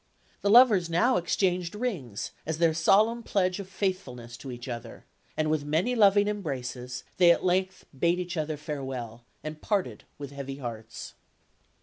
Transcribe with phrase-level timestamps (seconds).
[0.41, 5.05] The lovers now exchanged rings, as their solemn pledge of faithfulness to each other;
[5.37, 10.31] and with many loving embraces, they at length bade each other farewell, and parted with
[10.31, 11.13] heavy hearts.